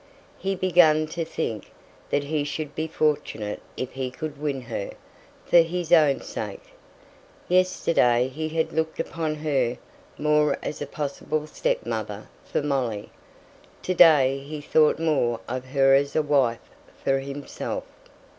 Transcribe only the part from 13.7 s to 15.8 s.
to day he thought more of